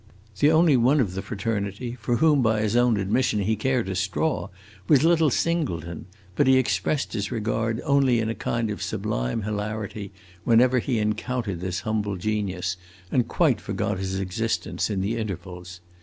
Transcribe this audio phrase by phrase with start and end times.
[0.39, 3.93] The only one of the fraternity for whom by his own admission he cared a
[3.93, 4.49] straw
[4.87, 10.11] was little Singleton; but he expressed his regard only in a kind of sublime hilarity
[10.43, 12.77] whenever he encountered this humble genius,
[13.11, 15.81] and quite forgot his existence in the intervals.